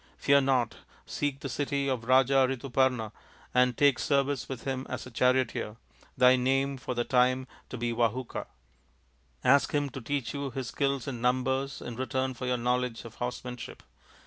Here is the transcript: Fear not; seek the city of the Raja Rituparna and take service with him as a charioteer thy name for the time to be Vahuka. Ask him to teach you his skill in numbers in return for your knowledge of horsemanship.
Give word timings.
Fear 0.17 0.41
not; 0.41 0.77
seek 1.05 1.41
the 1.41 1.47
city 1.47 1.87
of 1.87 2.01
the 2.01 2.07
Raja 2.07 2.47
Rituparna 2.49 3.11
and 3.53 3.77
take 3.77 3.99
service 3.99 4.49
with 4.49 4.63
him 4.63 4.87
as 4.89 5.05
a 5.05 5.11
charioteer 5.11 5.75
thy 6.17 6.35
name 6.35 6.77
for 6.77 6.95
the 6.95 7.03
time 7.03 7.45
to 7.69 7.77
be 7.77 7.91
Vahuka. 7.93 8.47
Ask 9.43 9.73
him 9.73 9.91
to 9.91 10.01
teach 10.01 10.33
you 10.33 10.49
his 10.49 10.69
skill 10.69 10.99
in 11.05 11.21
numbers 11.21 11.83
in 11.83 11.97
return 11.97 12.33
for 12.33 12.47
your 12.47 12.57
knowledge 12.57 13.05
of 13.05 13.13
horsemanship. 13.21 13.83